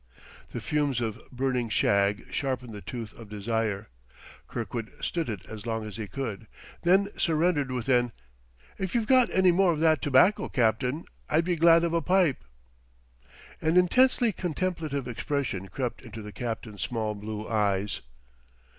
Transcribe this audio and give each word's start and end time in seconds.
The 0.51 0.59
fumes 0.61 0.99
of 0.99 1.21
burning 1.31 1.69
shag 1.69 2.25
sharpened 2.33 2.73
the 2.73 2.81
tooth 2.81 3.13
of 3.13 3.29
desire. 3.29 3.89
Kirkwood 4.47 4.91
stood 4.99 5.29
it 5.29 5.45
as 5.45 5.67
long 5.67 5.85
as 5.85 5.97
he 5.97 6.07
could, 6.07 6.47
then 6.81 7.09
surrendered 7.19 7.69
with 7.69 7.87
an: 7.87 8.11
"If 8.79 8.95
you've 8.95 9.05
got 9.05 9.29
any 9.29 9.51
more 9.51 9.71
of 9.71 9.79
that 9.81 10.01
tobacco, 10.01 10.49
Captain, 10.49 11.05
I'd 11.29 11.45
be 11.45 11.55
glad 11.55 11.83
of 11.83 11.93
a 11.93 12.01
pipe." 12.01 12.43
An 13.61 13.77
intensely 13.77 14.31
contemplative 14.31 15.07
expression 15.07 15.67
crept 15.67 16.01
into 16.01 16.23
the 16.23 16.31
captain's 16.31 16.81
small 16.81 17.13
blue 17.13 17.47
eyes. 17.47 18.01